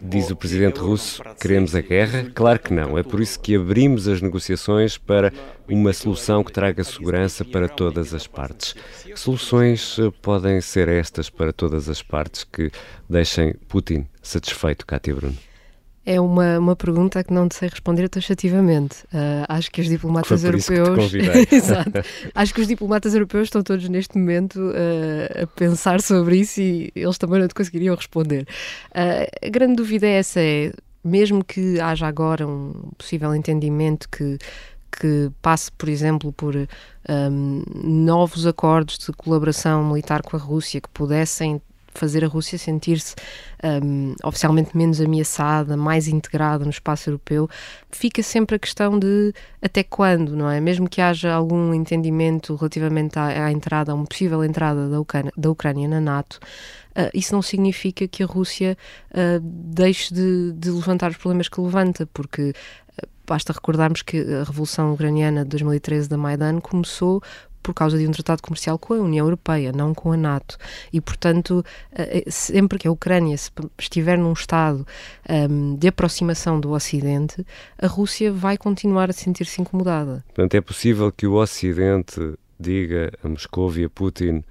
Diz 0.00 0.30
o 0.30 0.36
presidente 0.36 0.78
russo: 0.78 1.22
queremos 1.40 1.74
a 1.74 1.80
guerra? 1.80 2.30
Claro 2.34 2.58
que 2.58 2.72
não. 2.72 2.96
É 2.96 3.02
por 3.02 3.20
isso 3.20 3.38
que 3.40 3.56
abrimos 3.56 4.06
as 4.06 4.20
negociações 4.20 4.96
para 4.96 5.32
uma 5.68 5.92
solução 5.92 6.42
que 6.44 6.52
traga 6.52 6.84
segurança 6.84 7.44
para 7.44 7.68
todas 7.68 8.14
as 8.14 8.26
partes. 8.26 8.74
Soluções 9.14 9.98
eh, 9.98 10.10
podem 10.22 10.60
ser 10.60 10.88
estas 10.88 11.28
para 11.28 11.52
todas 11.52 11.88
as 11.88 12.02
partes 12.02 12.44
que 12.44 12.70
deixem 13.08 13.54
Putin 13.68 14.06
satisfeito, 14.22 14.86
Cátia 14.86 15.14
Bruno? 15.14 15.47
É 16.10 16.18
uma, 16.18 16.58
uma 16.58 16.74
pergunta 16.74 17.22
que 17.22 17.34
não 17.34 17.46
te 17.46 17.56
sei 17.56 17.68
responder 17.68 18.08
taxativamente. 18.08 19.02
Uh, 19.12 19.44
acho 19.46 19.70
que 19.70 19.82
os 19.82 19.88
diplomatas 19.88 20.42
europeus. 20.42 21.12
Exato. 21.52 21.90
Acho 22.34 22.54
que 22.54 22.62
os 22.62 22.66
diplomatas 22.66 23.12
europeus 23.12 23.48
estão 23.48 23.62
todos 23.62 23.86
neste 23.90 24.16
momento 24.16 24.58
uh, 24.58 25.42
a 25.42 25.46
pensar 25.48 26.00
sobre 26.00 26.38
isso 26.38 26.62
e 26.62 26.90
eles 26.96 27.18
também 27.18 27.40
não 27.40 27.46
te 27.46 27.54
conseguiriam 27.54 27.94
responder. 27.94 28.48
Uh, 28.90 29.46
a 29.46 29.50
grande 29.50 29.76
dúvida 29.76 30.06
é 30.06 30.12
essa: 30.12 30.40
é, 30.40 30.72
mesmo 31.04 31.44
que 31.44 31.78
haja 31.78 32.06
agora 32.06 32.48
um 32.48 32.72
possível 32.96 33.34
entendimento 33.34 34.08
que 34.08 34.38
que 34.90 35.30
passe, 35.42 35.70
por 35.72 35.90
exemplo, 35.90 36.32
por 36.32 36.56
um, 36.56 37.62
novos 37.84 38.46
acordos 38.46 38.96
de 38.96 39.12
colaboração 39.12 39.84
militar 39.86 40.22
com 40.22 40.34
a 40.34 40.40
Rússia 40.40 40.80
que 40.80 40.88
pudessem 40.88 41.60
fazer 41.98 42.24
a 42.24 42.28
Rússia 42.28 42.56
sentir-se 42.58 43.14
um, 43.82 44.14
oficialmente 44.24 44.76
menos 44.76 45.00
ameaçada, 45.00 45.76
mais 45.76 46.08
integrada 46.08 46.64
no 46.64 46.70
espaço 46.70 47.10
europeu, 47.10 47.48
fica 47.90 48.22
sempre 48.22 48.56
a 48.56 48.58
questão 48.58 48.98
de 48.98 49.32
até 49.60 49.82
quando, 49.82 50.36
não 50.36 50.48
é? 50.50 50.60
Mesmo 50.60 50.88
que 50.88 51.00
haja 51.00 51.32
algum 51.32 51.74
entendimento 51.74 52.54
relativamente 52.54 53.18
à, 53.18 53.46
à 53.46 53.52
entrada, 53.52 53.92
a 53.92 53.94
uma 53.94 54.06
possível 54.06 54.44
entrada 54.44 54.88
da 54.88 55.00
Ucrânia, 55.00 55.32
da 55.36 55.50
Ucrânia 55.50 55.88
na 55.88 56.00
NATO, 56.00 56.38
uh, 56.96 57.10
isso 57.12 57.34
não 57.34 57.42
significa 57.42 58.06
que 58.06 58.22
a 58.22 58.26
Rússia 58.26 58.76
uh, 59.10 59.40
deixe 59.40 60.14
de, 60.14 60.52
de 60.52 60.70
levantar 60.70 61.10
os 61.10 61.16
problemas 61.16 61.48
que 61.48 61.60
levanta, 61.60 62.06
porque 62.06 62.50
uh, 62.50 63.08
basta 63.26 63.52
recordarmos 63.52 64.02
que 64.02 64.18
a 64.18 64.44
Revolução 64.44 64.94
Ucraniana 64.94 65.42
de 65.42 65.50
2013 65.50 66.08
da 66.08 66.16
Maidan 66.16 66.60
começou 66.60 67.22
por 67.68 67.74
causa 67.74 67.98
de 67.98 68.08
um 68.08 68.12
tratado 68.12 68.40
comercial 68.40 68.78
com 68.78 68.94
a 68.94 68.96
União 68.96 69.26
Europeia, 69.26 69.72
não 69.72 69.92
com 69.92 70.10
a 70.10 70.16
NATO. 70.16 70.56
E, 70.90 71.02
portanto, 71.02 71.62
eh, 71.92 72.22
eh, 72.26 72.30
sempre 72.30 72.78
que 72.78 72.88
a 72.88 72.90
Ucrânia 72.90 73.36
estiver 73.78 74.16
num 74.16 74.32
estado 74.32 74.86
um, 75.28 75.76
de 75.76 75.86
aproximação 75.86 76.58
do 76.58 76.70
Ocidente, 76.70 77.44
a 77.78 77.86
Rússia 77.86 78.32
vai 78.32 78.56
continuar 78.56 79.10
a 79.10 79.12
sentir-se 79.12 79.60
incomodada. 79.60 80.24
Portanto, 80.28 80.54
é 80.54 80.62
possível 80.62 81.12
que 81.12 81.26
o 81.26 81.34
Ocidente 81.34 82.38
diga 82.58 83.12
a 83.22 83.28
Moscou 83.28 83.70
e 83.76 83.84
a 83.84 83.90
Putin 83.90 84.42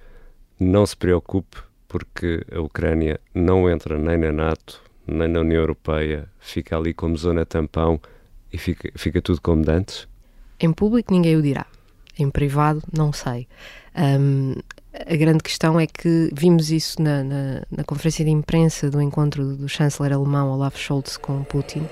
não 0.59 0.85
se 0.85 0.95
preocupe 0.95 1.57
porque 1.87 2.45
a 2.53 2.61
Ucrânia 2.61 3.19
não 3.33 3.67
entra 3.67 3.97
nem 3.97 4.19
na 4.19 4.31
NATO, 4.31 4.79
nem 5.07 5.27
na 5.27 5.39
União 5.39 5.61
Europeia, 5.61 6.29
fica 6.39 6.77
ali 6.77 6.93
como 6.93 7.17
zona 7.17 7.47
tampão 7.47 7.99
e 8.53 8.59
fica, 8.59 8.91
fica 8.95 9.19
tudo 9.23 9.41
como 9.41 9.65
dantes? 9.65 10.07
Em 10.59 10.71
público 10.71 11.11
ninguém 11.11 11.35
o 11.35 11.41
dirá 11.41 11.65
em 12.19 12.29
privado, 12.29 12.81
não 12.95 13.11
sei. 13.13 13.47
Um, 13.95 14.55
a 14.93 15.15
grande 15.15 15.43
questão 15.43 15.79
é 15.79 15.85
que 15.85 16.29
vimos 16.33 16.71
isso 16.71 17.01
na, 17.01 17.23
na, 17.23 17.61
na, 17.69 17.83
conferência 17.83 18.23
de 18.25 18.31
imprensa 18.31 18.89
do 18.89 19.01
encontro 19.01 19.55
do 19.55 19.69
chanceler 19.69 20.13
alemão 20.13 20.51
Olaf 20.51 20.77
Scholz 20.77 21.17
com 21.17 21.43
Putin. 21.43 21.87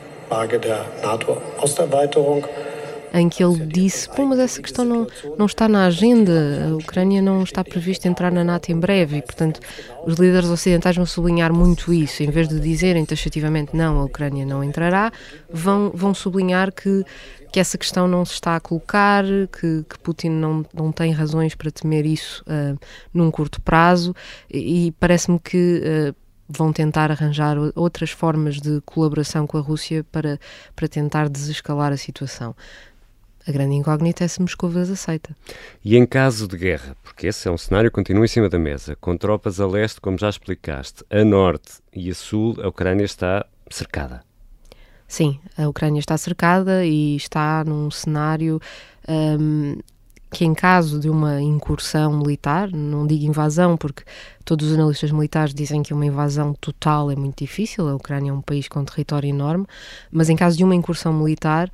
Em 3.17 3.29
que 3.29 3.43
ele 3.43 3.65
disse: 3.65 4.09
Pô, 4.09 4.25
mas 4.25 4.39
essa 4.39 4.61
questão 4.61 4.83
não, 4.83 5.07
não 5.37 5.45
está 5.45 5.69
na 5.69 5.85
agenda, 5.85 6.67
a 6.69 6.75
Ucrânia 6.75 7.21
não 7.21 7.43
está 7.43 7.63
prevista 7.63 8.07
entrar 8.07 8.31
na 8.31 8.43
NATO 8.43 8.71
em 8.71 8.79
breve, 8.79 9.17
e 9.17 9.21
portanto 9.21 9.61
os 10.05 10.15
líderes 10.15 10.49
ocidentais 10.49 10.97
vão 10.97 11.05
sublinhar 11.05 11.53
muito 11.53 11.93
isso, 11.93 12.23
em 12.23 12.29
vez 12.29 12.47
de 12.49 12.59
dizerem 12.59 13.05
taxativamente 13.05 13.75
não, 13.75 13.99
a 13.99 14.03
Ucrânia 14.03 14.45
não 14.45 14.63
entrará, 14.63 15.11
vão, 15.49 15.91
vão 15.93 16.13
sublinhar 16.13 16.73
que 16.73 17.05
que 17.55 17.59
essa 17.61 17.77
questão 17.77 18.05
não 18.05 18.25
se 18.25 18.33
está 18.33 18.57
a 18.57 18.59
colocar, 18.59 19.23
que, 19.23 19.85
que 19.89 19.97
Putin 19.99 20.27
não, 20.27 20.65
não 20.73 20.91
tem 20.91 21.13
razões 21.13 21.55
para 21.55 21.71
temer 21.71 22.05
isso 22.05 22.43
uh, 22.43 22.77
num 23.13 23.31
curto 23.31 23.61
prazo. 23.61 24.13
E, 24.51 24.87
e 24.87 24.91
parece-me 24.91 25.39
que 25.39 25.81
uh, 25.81 26.15
vão 26.49 26.73
tentar 26.73 27.11
arranjar 27.11 27.55
outras 27.73 28.11
formas 28.11 28.59
de 28.59 28.81
colaboração 28.81 29.47
com 29.47 29.57
a 29.57 29.61
Rússia 29.61 30.05
para, 30.11 30.37
para 30.75 30.89
tentar 30.89 31.29
desescalar 31.29 31.93
a 31.93 31.97
situação. 31.97 32.53
A 33.47 33.51
grande 33.51 33.75
incógnita 33.75 34.23
é 34.23 34.27
se 34.27 34.41
Moscou 34.41 34.69
as 34.77 34.89
aceita. 34.89 35.35
E 35.83 35.95
em 35.95 36.05
caso 36.05 36.47
de 36.47 36.57
guerra, 36.57 36.97
porque 37.03 37.27
esse 37.27 37.47
é 37.47 37.51
um 37.51 37.57
cenário 37.57 37.91
que 37.91 37.95
continua 37.95 38.25
em 38.25 38.27
cima 38.27 38.49
da 38.49 38.57
mesa, 38.57 38.95
com 38.99 39.15
tropas 39.15 39.59
a 39.59 39.67
leste, 39.67 40.01
como 40.01 40.17
já 40.17 40.29
explicaste, 40.29 41.03
a 41.11 41.23
norte 41.23 41.73
e 41.93 42.09
a 42.09 42.15
sul, 42.15 42.57
a 42.61 42.67
Ucrânia 42.67 43.05
está 43.05 43.45
cercada. 43.69 44.23
Sim, 45.07 45.39
a 45.55 45.67
Ucrânia 45.67 45.99
está 45.99 46.17
cercada 46.17 46.83
e 46.83 47.15
está 47.15 47.63
num 47.63 47.91
cenário 47.91 48.59
um, 49.07 49.77
que 50.31 50.43
em 50.43 50.53
caso 50.53 50.99
de 50.99 51.09
uma 51.09 51.41
incursão 51.41 52.17
militar, 52.17 52.71
não 52.71 53.05
digo 53.05 53.25
invasão, 53.25 53.77
porque 53.77 54.03
todos 54.43 54.67
os 54.69 54.73
analistas 54.73 55.11
militares 55.11 55.53
dizem 55.53 55.83
que 55.83 55.93
uma 55.93 56.05
invasão 56.05 56.53
total 56.55 57.11
é 57.11 57.15
muito 57.15 57.43
difícil, 57.43 57.87
a 57.87 57.95
Ucrânia 57.95 58.31
é 58.31 58.33
um 58.33 58.41
país 58.41 58.67
com 58.67 58.83
território 58.83 59.29
enorme, 59.29 59.65
mas 60.11 60.29
em 60.29 60.35
caso 60.35 60.57
de 60.57 60.63
uma 60.63 60.75
incursão 60.75 61.13
militar, 61.13 61.71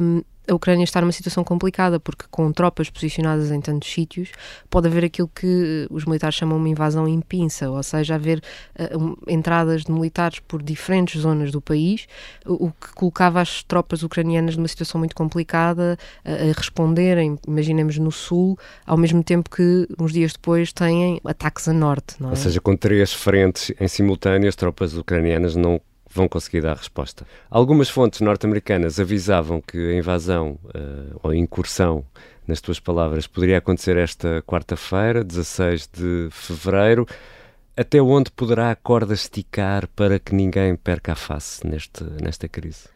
um, 0.00 0.22
a 0.48 0.54
Ucrânia 0.54 0.84
está 0.84 1.00
numa 1.00 1.12
situação 1.12 1.44
complicada, 1.44 2.00
porque 2.00 2.24
com 2.30 2.50
tropas 2.52 2.88
posicionadas 2.88 3.50
em 3.50 3.60
tantos 3.60 3.92
sítios, 3.92 4.30
pode 4.70 4.88
haver 4.88 5.04
aquilo 5.04 5.28
que 5.28 5.86
os 5.90 6.04
militares 6.04 6.34
chamam 6.34 6.56
uma 6.56 6.68
invasão 6.68 7.06
em 7.06 7.20
pinça, 7.20 7.70
ou 7.70 7.82
seja, 7.82 8.14
haver 8.14 8.42
uh, 8.78 9.18
entradas 9.28 9.84
de 9.84 9.92
militares 9.92 10.40
por 10.40 10.62
diferentes 10.62 11.20
zonas 11.20 11.52
do 11.52 11.60
país, 11.60 12.06
o, 12.46 12.66
o, 12.66 12.72
que 12.72 12.94
colocava 12.94 13.40
as 13.40 13.62
tropas 13.62 14.02
ucranianas 14.02 14.56
numa 14.56 14.68
situação 14.68 14.98
muito 14.98 15.14
complicada 15.14 15.98
uh, 16.24 16.50
a 16.50 16.52
responderem, 16.56 17.38
imaginemos 17.46 17.98
no 17.98 18.10
sul, 18.10 18.58
ao 18.86 18.96
mesmo 18.96 19.22
tempo 19.22 19.50
que 19.50 19.86
uns 19.98 20.12
dias 20.12 20.32
depois 20.32 20.72
têm 20.72 21.20
ataques 21.24 21.68
a 21.68 21.72
norte. 21.72 22.16
É? 22.22 22.26
Ou 22.26 22.36
seja, 22.36 22.60
com 22.60 22.74
três 22.74 23.12
frentes 23.12 23.72
em 23.78 23.88
simultâneo, 23.88 24.48
as 24.48 24.56
tropas 24.56 24.94
ucranianas 24.94 25.54
não 25.54 25.80
vão 26.10 26.28
conseguir 26.28 26.62
dar 26.62 26.76
resposta. 26.76 27.26
Algumas 27.50 27.88
fontes 27.88 28.20
norte-americanas 28.20 28.98
avisavam 28.98 29.60
que 29.60 29.76
a 29.76 29.94
invasão 29.94 30.58
uh, 30.64 31.20
ou 31.22 31.34
incursão, 31.34 32.04
nas 32.46 32.60
tuas 32.60 32.80
palavras, 32.80 33.26
poderia 33.26 33.58
acontecer 33.58 33.96
esta 33.96 34.42
quarta-feira, 34.42 35.22
16 35.22 35.90
de 35.92 36.28
fevereiro. 36.30 37.06
Até 37.76 38.00
onde 38.02 38.30
poderá 38.30 38.70
a 38.70 38.76
corda 38.76 39.14
esticar 39.14 39.86
para 39.88 40.18
que 40.18 40.34
ninguém 40.34 40.74
perca 40.74 41.12
a 41.12 41.16
face 41.16 41.66
neste, 41.66 42.02
nesta 42.22 42.48
crise? 42.48 42.88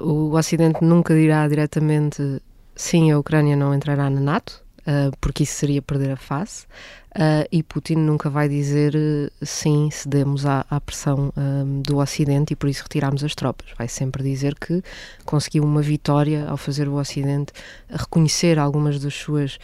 O 0.00 0.34
Ocidente 0.36 0.82
nunca 0.82 1.14
dirá 1.14 1.46
diretamente 1.46 2.40
sim, 2.74 3.10
a 3.10 3.18
Ucrânia 3.18 3.56
não 3.56 3.74
entrará 3.74 4.08
na 4.10 4.20
NATO, 4.20 4.63
uh, 4.86 5.16
porque 5.20 5.42
isso 5.42 5.54
seria 5.54 5.82
perder 5.82 6.12
a 6.12 6.16
face. 6.16 6.66
Uh, 7.14 7.46
e 7.52 7.62
Putin 7.62 7.94
nunca 7.94 8.28
vai 8.28 8.48
dizer 8.48 8.94
uh, 8.96 9.30
sim, 9.46 9.88
cedemos 9.90 10.44
à, 10.44 10.66
à 10.68 10.80
pressão 10.80 11.32
um, 11.36 11.80
do 11.80 11.98
Ocidente 11.98 12.52
e 12.52 12.56
por 12.56 12.68
isso 12.68 12.82
retiramos 12.82 13.22
as 13.22 13.34
tropas. 13.34 13.68
Vai 13.78 13.86
sempre 13.86 14.22
dizer 14.22 14.56
que 14.56 14.82
conseguiu 15.24 15.62
uma 15.62 15.80
vitória 15.80 16.46
ao 16.48 16.56
fazer 16.56 16.88
o 16.88 16.94
Ocidente 16.94 17.52
reconhecer 17.88 18.58
algumas 18.58 18.98
das 18.98 19.14
suas 19.14 19.58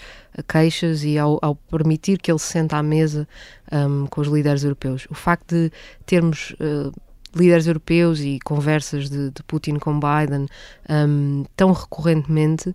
queixas 0.48 1.02
e 1.02 1.18
ao, 1.18 1.38
ao 1.42 1.56
permitir 1.56 2.18
que 2.18 2.30
ele 2.30 2.38
se 2.38 2.52
sente 2.52 2.74
à 2.74 2.82
mesa 2.82 3.26
um, 3.72 4.06
com 4.06 4.20
os 4.20 4.28
líderes 4.28 4.62
europeus. 4.62 5.08
O 5.10 5.14
facto 5.14 5.54
de 5.54 5.72
termos 6.06 6.52
uh, 6.60 6.92
líderes 7.34 7.66
europeus 7.66 8.20
e 8.20 8.38
conversas 8.44 9.08
de, 9.08 9.30
de 9.30 9.42
Putin 9.44 9.76
com 9.76 9.98
Biden 9.98 10.46
um, 10.88 11.44
tão 11.56 11.72
recorrentemente, 11.72 12.74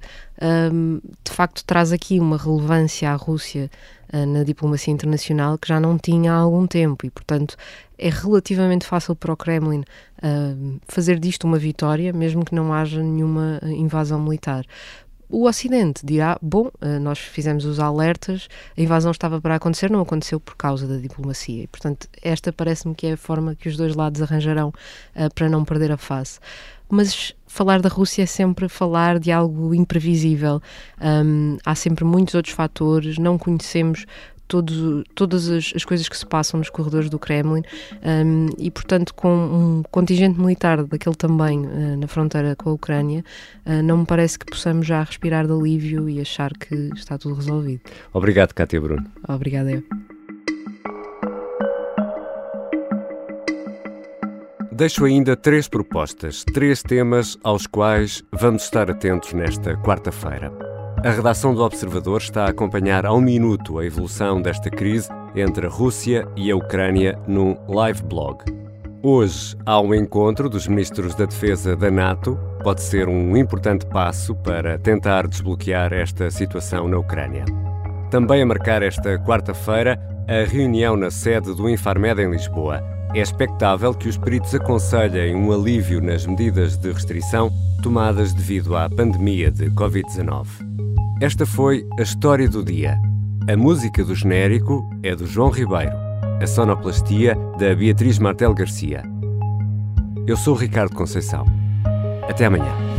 um, 0.71 0.99
de 1.23 1.31
facto 1.31 1.63
traz 1.65 1.91
aqui 1.91 2.19
uma 2.19 2.37
relevância 2.37 3.11
à 3.11 3.15
Rússia 3.15 3.69
uh, 4.13 4.25
na 4.25 4.43
diplomacia 4.43 4.93
internacional 4.93 5.57
que 5.57 5.67
já 5.67 5.79
não 5.79 5.97
tinha 5.97 6.33
há 6.33 6.37
algum 6.37 6.65
tempo 6.65 7.05
e, 7.05 7.09
portanto, 7.09 7.55
é 7.97 8.09
relativamente 8.09 8.85
fácil 8.85 9.15
para 9.15 9.33
o 9.33 9.37
Kremlin 9.37 9.81
uh, 9.81 10.79
fazer 10.87 11.19
disto 11.19 11.45
uma 11.45 11.57
vitória, 11.57 12.13
mesmo 12.13 12.43
que 12.45 12.55
não 12.55 12.73
haja 12.73 13.01
nenhuma 13.01 13.59
invasão 13.63 14.19
militar 14.21 14.65
o 15.29 15.47
Ocidente 15.47 16.05
dirá: 16.05 16.37
bom, 16.41 16.69
eh, 16.81 16.99
nós 16.99 17.19
fizemos 17.19 17.65
os 17.65 17.79
alertas, 17.79 18.47
a 18.77 18.81
invasão 18.81 19.11
estava 19.11 19.41
para 19.41 19.55
acontecer, 19.55 19.89
não 19.89 20.01
aconteceu 20.01 20.39
por 20.39 20.55
causa 20.55 20.87
da 20.87 20.97
diplomacia. 20.97 21.63
E, 21.63 21.67
portanto, 21.67 22.07
esta 22.21 22.51
parece-me 22.53 22.95
que 22.95 23.07
é 23.07 23.13
a 23.13 23.17
forma 23.17 23.55
que 23.55 23.67
os 23.69 23.77
dois 23.77 23.95
lados 23.95 24.21
arranjarão 24.21 24.69
uh, 24.69 25.33
para 25.33 25.49
não 25.49 25.65
perder 25.65 25.91
a 25.91 25.97
face. 25.97 26.39
Mas 26.87 27.33
falar 27.47 27.81
da 27.81 27.89
Rússia 27.89 28.23
é 28.23 28.25
sempre 28.25 28.69
falar 28.69 29.17
de 29.17 29.31
algo 29.31 29.73
imprevisível. 29.73 30.61
Um, 31.01 31.57
há 31.65 31.73
sempre 31.73 32.03
muitos 32.05 32.35
outros 32.35 32.53
fatores, 32.53 33.17
não 33.17 33.37
conhecemos 33.37 34.05
todo, 34.47 35.03
todas 35.15 35.49
as, 35.49 35.73
as, 35.75 35.85
coisas 35.85 36.07
que 36.07 36.17
se 36.17 36.25
passam 36.25 36.57
nos 36.57 36.69
corredores 36.69 37.09
do 37.09 37.19
Kremlin 37.19 37.63
um, 38.03 38.47
e, 38.57 38.69
portanto, 38.69 39.13
com 39.13 39.29
um 39.29 39.83
contingente 39.91 40.39
militar 40.39 40.83
daquele 40.83 41.15
também 41.15 41.65
uh, 41.65 41.97
na 41.97 42.07
fronteira 42.07 42.55
com 42.55 42.69
a 42.69 42.73
Ucrânia, 42.73 43.23
uh, 43.65 43.81
não 43.83 43.99
me 43.99 44.05
parece 44.05 44.39
que 44.39 44.45
possamos 44.45 44.85
já 44.85 45.03
respirar 45.03 45.45
de 45.45 45.53
alívio 45.53 46.09
e 46.09 46.19
achar 46.19 46.51
que 46.53 46.75
está 46.95 47.17
tudo 47.17 47.35
resolvido. 47.35 47.81
Obrigado, 48.13 48.53
Cátia 48.53 48.79
Bruno. 48.79 49.05
Obrigada 49.27 49.71
eu. 49.71 49.83
Deixo 54.71 55.05
ainda 55.05 55.37
três 55.37 55.69
propostas, 55.69 56.43
três 56.43 56.83
temas 56.83 57.37
aos 57.41 57.65
quais 57.65 58.21
vamos 58.29 58.63
estar 58.63 58.91
atentos 58.91 59.31
nesta 59.31 59.77
quarta-feira. 59.77 60.74
A 61.03 61.11
redação 61.11 61.53
do 61.53 61.61
Observador 61.63 62.19
está 62.19 62.45
a 62.45 62.49
acompanhar 62.49 63.05
ao 63.05 63.21
minuto 63.21 63.77
a 63.77 63.85
evolução 63.85 64.41
desta 64.41 64.69
crise 64.69 65.09
entre 65.35 65.67
a 65.67 65.69
Rússia 65.69 66.27
e 66.35 66.49
a 66.49 66.55
Ucrânia 66.55 67.19
num 67.27 67.55
live 67.67 68.01
blog. 68.03 68.43
Hoje 69.03 69.55
há 69.65 69.79
um 69.79 69.93
encontro 69.93 70.49
dos 70.49 70.67
ministros 70.67 71.13
da 71.13 71.25
Defesa 71.25 71.75
da 71.75 71.91
NATO. 71.91 72.39
Pode 72.63 72.81
ser 72.81 73.07
um 73.07 73.37
importante 73.37 73.85
passo 73.85 74.33
para 74.35 74.79
tentar 74.79 75.27
desbloquear 75.27 75.93
esta 75.93 76.31
situação 76.31 76.87
na 76.87 76.97
Ucrânia. 76.97 77.45
Também 78.09 78.41
a 78.41 78.45
marcar 78.45 78.81
esta 78.81 79.19
quarta-feira 79.19 79.99
a 80.27 80.49
reunião 80.49 80.97
na 80.97 81.11
sede 81.11 81.53
do 81.53 81.69
Infarmed 81.69 82.19
em 82.19 82.31
Lisboa. 82.31 82.81
É 83.13 83.19
expectável 83.19 83.93
que 83.93 84.09
os 84.09 84.17
peritos 84.17 84.55
aconselhem 84.55 85.35
um 85.35 85.51
alívio 85.51 86.01
nas 86.01 86.25
medidas 86.25 86.77
de 86.77 86.91
restrição 86.91 87.51
tomadas 87.83 88.33
devido 88.33 88.75
à 88.75 88.89
pandemia 88.89 89.51
de 89.51 89.69
Covid-19. 89.69 90.47
Esta 91.21 91.45
foi 91.45 91.87
a 91.97 92.01
história 92.01 92.49
do 92.49 92.61
dia. 92.61 92.99
A 93.49 93.55
música 93.55 94.03
do 94.03 94.13
genérico 94.13 94.83
é 95.01 95.15
do 95.15 95.25
João 95.25 95.49
Ribeiro, 95.49 95.93
a 96.41 96.45
sonoplastia 96.45 97.35
da 97.57 97.73
Beatriz 97.73 98.19
Martel 98.19 98.53
Garcia. 98.53 99.01
Eu 100.27 100.35
sou 100.35 100.55
Ricardo 100.55 100.93
Conceição. 100.93 101.45
Até 102.27 102.45
amanhã. 102.45 102.94